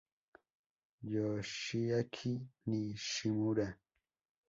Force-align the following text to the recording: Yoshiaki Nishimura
Yoshiaki 1.13 2.31
Nishimura 2.67 3.67